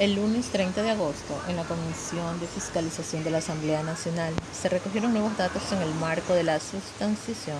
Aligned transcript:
El 0.00 0.14
lunes 0.14 0.46
30 0.46 0.82
de 0.82 0.92
agosto, 0.92 1.38
en 1.46 1.56
la 1.56 1.64
Comisión 1.64 2.40
de 2.40 2.46
Fiscalización 2.46 3.22
de 3.22 3.30
la 3.30 3.36
Asamblea 3.36 3.82
Nacional, 3.82 4.32
se 4.50 4.70
recogieron 4.70 5.12
nuevos 5.12 5.36
datos 5.36 5.60
en 5.72 5.82
el 5.82 5.92
marco 5.96 6.32
de 6.32 6.42
la 6.42 6.58
sustanciación 6.58 7.58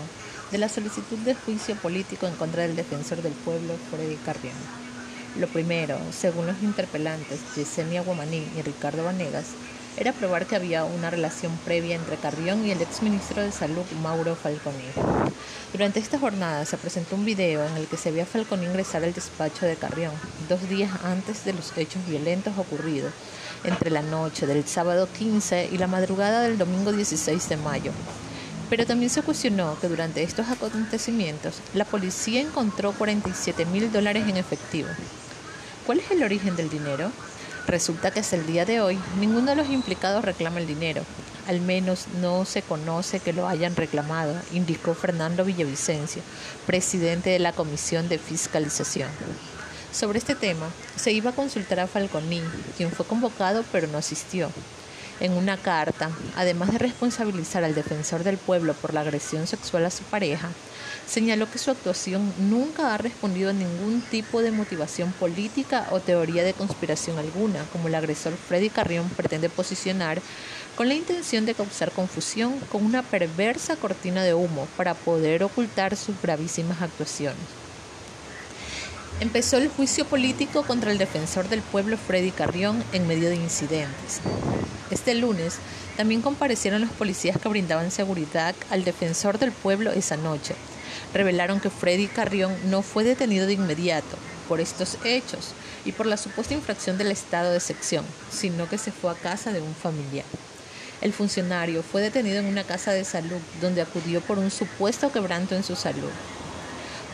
de 0.51 0.57
la 0.57 0.71
solicitud 0.71 1.19
de 1.19 1.35
juicio 1.35 1.77
político 1.77 2.27
en 2.27 2.35
contra 2.37 2.63
del 2.63 2.77
defensor 2.77 3.21
del 3.21 3.35
pueblo, 3.35 3.75
Freddy 3.91 4.17
Carrión. 4.25 4.55
Lo 5.39 5.49
primero, 5.49 5.99
según 6.13 6.47
los 6.47 6.63
interpelantes 6.63 7.41
Yesenia 7.57 8.01
Guamaní 8.01 8.49
y 8.57 8.63
Ricardo 8.63 9.05
Vanegas, 9.05 9.49
era 10.01 10.15
probar 10.15 10.47
que 10.47 10.57
había 10.57 10.85
una 10.85 11.11
relación 11.11 11.55
previa 11.59 11.95
entre 11.95 12.17
Carrión 12.17 12.67
y 12.67 12.71
el 12.71 12.81
exministro 12.81 13.43
de 13.43 13.53
Salud, 13.53 13.85
Mauro 14.03 14.35
Falconi. 14.35 14.79
Durante 15.73 16.01
esta 16.01 16.19
jornada 16.19 16.65
se 16.65 16.79
presentó 16.79 17.17
un 17.17 17.27
video 17.27 17.67
en 17.67 17.77
el 17.77 17.87
que 17.87 17.99
se 17.99 18.11
ve 18.11 18.23
a 18.23 18.27
Falconi 18.27 18.65
ingresar 18.65 19.05
al 19.05 19.13
despacho 19.13 19.67
de 19.67 19.77
Carrión, 19.77 20.15
dos 20.49 20.67
días 20.71 20.91
antes 21.05 21.45
de 21.45 21.53
los 21.53 21.77
hechos 21.77 22.07
violentos 22.09 22.57
ocurridos 22.57 23.13
entre 23.63 23.91
la 23.91 24.01
noche 24.01 24.47
del 24.47 24.67
sábado 24.67 25.07
15 25.19 25.69
y 25.71 25.77
la 25.77 25.87
madrugada 25.87 26.41
del 26.41 26.57
domingo 26.57 26.93
16 26.93 27.51
de 27.51 27.59
mayo. 27.59 27.93
Pero 28.71 28.87
también 28.87 29.11
se 29.11 29.21
cuestionó 29.21 29.79
que 29.81 29.89
durante 29.89 30.23
estos 30.23 30.49
acontecimientos 30.49 31.57
la 31.75 31.85
policía 31.85 32.41
encontró 32.41 32.93
47 32.93 33.67
mil 33.67 33.93
dólares 33.93 34.27
en 34.27 34.39
efectivo. 34.39 34.89
¿Cuál 35.85 36.01
es 36.01 36.11
el 36.11 36.23
origen 36.23 36.57
del 36.57 36.71
dinero? 36.71 37.11
Resulta 37.71 38.11
que 38.11 38.19
hasta 38.19 38.35
el 38.35 38.49
día 38.49 38.65
de 38.65 38.81
hoy 38.81 38.99
ninguno 39.21 39.51
de 39.51 39.55
los 39.55 39.71
implicados 39.71 40.25
reclama 40.25 40.59
el 40.59 40.67
dinero. 40.67 41.05
Al 41.47 41.61
menos 41.61 42.09
no 42.21 42.45
se 42.45 42.63
conoce 42.63 43.21
que 43.21 43.33
lo 43.33 43.47
hayan 43.47 43.77
reclamado, 43.77 44.35
indicó 44.53 44.93
Fernando 44.93 45.45
Villavicencio, 45.45 46.21
presidente 46.67 47.31
de 47.31 47.39
la 47.39 47.53
Comisión 47.53 48.09
de 48.09 48.19
Fiscalización. 48.19 49.09
Sobre 49.93 50.19
este 50.19 50.35
tema, 50.35 50.69
se 50.97 51.13
iba 51.13 51.31
a 51.31 51.35
consultar 51.35 51.79
a 51.79 51.87
Falconín, 51.87 52.43
quien 52.77 52.91
fue 52.91 53.07
convocado 53.07 53.65
pero 53.71 53.87
no 53.87 53.99
asistió. 53.99 54.51
En 55.21 55.35
una 55.35 55.57
carta, 55.57 56.11
además 56.35 56.73
de 56.73 56.79
responsabilizar 56.79 57.63
al 57.63 57.77
defensor 57.77 58.25
del 58.25 58.37
pueblo 58.37 58.75
por 58.75 58.95
la 58.95 59.03
agresión 59.03 59.47
sexual 59.47 59.87
a 59.87 59.91
su 59.91 60.03
pareja, 60.03 60.49
señaló 61.11 61.51
que 61.51 61.59
su 61.59 61.73
actuación 61.73 62.33
nunca 62.39 62.95
ha 62.95 62.99
respondido 62.99 63.51
a 63.51 63.53
ningún 63.53 64.01
tipo 64.01 64.43
de 64.43 64.53
motivación 64.53 65.11
política 65.13 65.89
o 65.91 65.99
teoría 65.99 66.45
de 66.45 66.55
conspiración 66.55 67.19
alguna, 67.19 67.65
como 67.73 67.89
el 67.89 67.97
agresor 67.97 68.35
Freddy 68.37 68.71
Carrión 68.71 69.09
pretende 69.11 69.49
posicionar 69.49 70.23
con 70.77 70.87
la 70.87 70.95
intención 70.95 71.47
de 71.47 71.55
causar 71.55 71.91
confusión 71.91 72.55
con 72.71 72.85
una 72.87 73.03
perversa 73.03 73.75
cortina 73.75 74.23
de 74.23 74.35
humo 74.35 74.69
para 74.77 74.95
poder 74.95 75.43
ocultar 75.43 75.97
sus 75.97 76.21
gravísimas 76.23 76.81
actuaciones. 76.81 77.41
Empezó 79.19 79.57
el 79.57 79.69
juicio 79.69 80.05
político 80.05 80.63
contra 80.63 80.93
el 80.93 80.99
defensor 80.99 81.49
del 81.49 81.61
pueblo 81.61 81.99
Freddy 81.99 82.31
Carrión 82.31 82.85
en 82.93 83.09
medio 83.09 83.29
de 83.29 83.37
incidentes. 83.37 84.21
Este 84.93 85.15
lunes 85.15 85.57
también 85.97 86.23
comparecieron 86.23 86.81
los 86.81 86.91
policías 86.91 87.37
que 87.37 87.49
brindaban 87.49 87.91
seguridad 87.91 88.55
al 88.71 88.85
defensor 88.85 89.39
del 89.41 89.51
pueblo 89.51 89.91
esa 89.91 90.17
noche. 90.17 90.55
Revelaron 91.15 91.61
que 91.61 91.71
Freddy 91.71 92.07
Carrión 92.07 92.55
no 92.67 92.83
fue 92.83 93.05
detenido 93.05 93.47
de 93.47 93.55
inmediato 93.55 94.17
por 94.49 94.61
estos 94.61 94.99
hechos 95.05 95.53
y 95.85 95.93
por 95.93 96.07
la 96.07 96.17
supuesta 96.17 96.55
infracción 96.55 96.99
del 96.99 97.11
estado 97.11 97.53
de 97.53 97.61
sección, 97.61 98.05
sino 98.31 98.69
que 98.69 98.79
se 98.79 98.93
fue 98.93 99.11
a 99.11 99.15
casa 99.15 99.53
de 99.53 99.61
un 99.61 99.75
familiar. 99.75 100.27
El 101.01 101.13
funcionario 101.13 101.83
fue 101.83 102.03
detenido 102.03 102.39
en 102.39 102.47
una 102.47 102.65
casa 102.65 102.93
de 102.93 103.05
salud 103.05 103.41
donde 103.61 103.81
acudió 103.81 104.21
por 104.21 104.39
un 104.39 104.51
supuesto 104.51 105.11
quebranto 105.11 105.55
en 105.55 105.63
su 105.65 105.77
salud. 105.77 106.11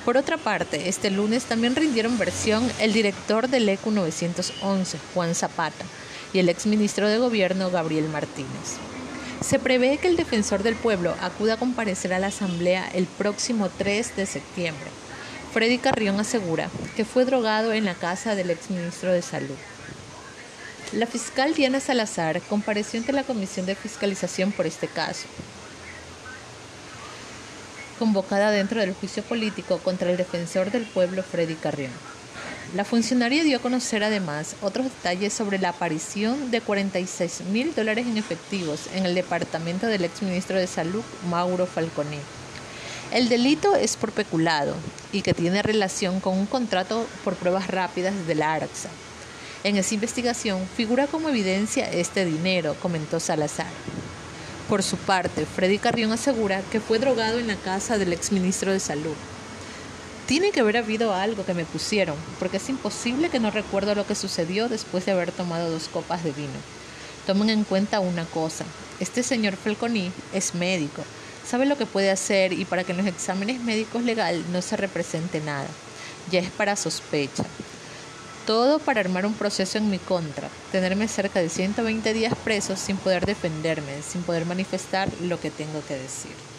Por 0.04 0.16
otra 0.16 0.38
parte, 0.38 0.88
este 0.88 1.10
lunes 1.10 1.44
también 1.44 1.77
rindieron 1.77 2.19
versión 2.19 2.70
el 2.80 2.92
director 2.92 3.48
del 3.48 3.69
ECU 3.69 3.91
911, 3.91 4.98
Juan 5.14 5.34
Zapata, 5.34 5.84
y 6.32 6.38
el 6.38 6.48
exministro 6.48 7.08
de 7.08 7.19
Gobierno, 7.19 7.70
Gabriel 7.70 8.08
Martínez. 8.08 8.78
Se 9.40 9.58
prevé 9.58 9.98
que 9.98 10.08
el 10.08 10.16
defensor 10.16 10.62
del 10.62 10.74
pueblo 10.74 11.14
acuda 11.20 11.54
a 11.54 11.58
comparecer 11.58 12.12
a 12.12 12.19
la 12.19 12.28
Asamblea 12.28 12.88
el 12.94 13.06
próximo 13.06 13.69
3 13.69 14.16
de 14.16 14.26
septiembre. 14.26 14.86
Freddy 15.52 15.78
Carrión 15.78 16.19
asegura 16.20 16.69
que 16.97 17.04
fue 17.04 17.24
drogado 17.24 17.72
en 17.72 17.84
la 17.84 17.94
casa 17.94 18.34
del 18.34 18.50
exministro 18.50 19.12
de 19.12 19.22
Salud. 19.22 19.56
La 20.92 21.06
fiscal 21.06 21.54
Diana 21.54 21.80
Salazar 21.80 22.41
compareció 22.42 23.00
ante 23.00 23.12
la 23.12 23.25
Comisión 23.25 23.66
de 23.66 23.75
Fiscalización 23.75 24.52
por 24.52 24.66
este 24.66 24.88
caso 24.88 25.26
convocada 27.98 28.50
dentro 28.50 28.80
del 28.80 28.94
juicio 28.94 29.22
político 29.22 29.78
contra 29.78 30.10
el 30.10 30.16
defensor 30.16 30.70
del 30.70 30.84
pueblo 30.84 31.22
Freddy 31.22 31.54
Carrión. 31.54 31.92
La 32.75 32.84
funcionaria 32.84 33.44
dio 33.44 33.59
a 33.59 33.62
conocer 33.62 34.03
además 34.03 34.56
otros 34.60 34.87
detalles 34.87 35.32
sobre 35.32 35.59
la 35.59 35.69
aparición 35.69 36.50
de 36.50 36.60
46 36.60 37.43
mil 37.53 37.72
dólares 37.75 38.06
en 38.09 38.19
efectivos 38.19 38.88
en 38.93 39.06
el 39.06 39.15
departamento 39.15 39.87
del 39.87 40.04
exministro 40.04 40.59
de 40.59 40.66
Salud, 40.66 41.03
Mauro 41.31 41.66
Falconi. 41.66 42.19
El 43.12 43.28
delito 43.28 43.76
es 43.76 43.97
por 43.97 44.10
peculado 44.10 44.75
y 45.12 45.22
que 45.22 45.32
tiene 45.32 45.62
relación 45.62 46.19
con 46.19 46.37
un 46.37 46.47
contrato 46.47 47.06
por 47.22 47.37
pruebas 47.37 47.69
rápidas 47.69 48.26
de 48.26 48.34
la 48.34 48.55
ARAXA. 48.55 48.88
En 49.62 49.76
esa 49.76 49.94
investigación 49.94 50.66
figura 50.76 51.06
como 51.06 51.28
evidencia 51.28 51.88
este 51.88 52.25
dinero, 52.25 52.75
comentó 52.82 53.21
Salazar. 53.21 53.71
Por 54.69 54.82
su 54.82 54.97
parte, 54.97 55.47
Freddy 55.47 55.78
Carrión 55.78 56.10
asegura 56.10 56.62
que 56.72 56.81
fue 56.81 56.99
drogado 56.99 57.38
en 57.38 57.47
la 57.47 57.56
casa 57.56 57.97
del 57.97 58.12
exministro 58.12 58.72
de 58.72 58.81
Salud. 58.81 59.15
Tiene 60.26 60.50
que 60.50 60.59
haber 60.59 60.76
habido 60.76 61.14
algo 61.14 61.47
que 61.47 61.54
me 61.54 61.64
pusieron, 61.64 62.16
porque 62.41 62.56
es 62.56 62.69
imposible 62.69 63.28
que 63.28 63.38
no 63.38 63.53
recuerdo 63.53 63.94
lo 63.94 64.06
que 64.09 64.16
sucedió 64.16 64.69
después 64.69 65.06
de 65.06 65.12
haber 65.12 65.31
tomado 65.31 65.70
dos 65.70 65.88
copas 65.88 66.25
de 66.25 66.32
vino. 66.32 66.59
Tomen 67.26 67.48
en 67.48 67.62
cuenta 67.62 68.00
una 68.00 68.25
cosa, 68.25 68.64
este 68.98 69.22
señor 69.22 69.54
Falconi 69.56 70.10
es 70.32 70.56
médico, 70.56 71.04
sabe 71.48 71.64
lo 71.64 71.78
que 71.78 71.87
puede 71.87 72.10
hacer 72.10 72.53
y 72.53 72.64
para 72.64 72.82
que 72.82 72.91
en 72.91 72.98
los 72.98 73.06
exámenes 73.06 73.60
médicos 73.60 74.03
legal 74.03 74.44
no 74.50 74.62
se 74.62 74.76
represente 74.76 75.41
nada. 75.41 75.69
Ya 76.32 76.41
es 76.41 76.50
para 76.50 76.75
sospecha. 76.75 77.44
Todo 78.47 78.81
para 78.81 79.00
armar 79.00 79.26
un 79.26 79.34
proceso 79.34 79.78
en 79.78 79.91
mi 79.91 79.98
contra, 79.98 80.48
tenerme 80.72 81.06
cerca 81.06 81.41
de 81.41 81.48
120 81.48 82.12
días 82.14 82.34
presos 82.44 82.81
sin 82.81 82.97
poder 82.97 83.26
defenderme, 83.26 84.03
sin 84.03 84.22
poder 84.22 84.44
manifestar 84.44 85.08
lo 85.20 85.38
que 85.41 85.50
tengo 85.50 85.84
que 85.87 85.94
decir. 85.94 86.56